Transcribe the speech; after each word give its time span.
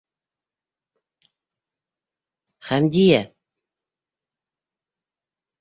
Хәмдиә: 2.71 3.21